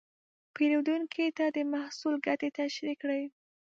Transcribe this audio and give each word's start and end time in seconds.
پیرودونکي 0.55 1.25
ته 1.37 1.45
د 1.55 1.57
محصول 1.73 2.15
ګټې 2.27 2.49
تشریح 2.59 2.95
کړئ. 3.01 3.23